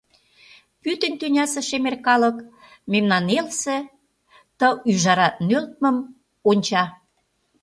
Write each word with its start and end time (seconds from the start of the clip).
Пӱтынь 0.81 1.17
тӱнясе 1.19 1.61
шемер 1.69 1.95
калык 2.05 2.37
мемнан 2.91 3.25
элысе 3.37 3.77
ты 4.59 4.67
ӱжара 4.91 5.29
нӧлтмым 5.47 5.97
онча! 6.49 6.83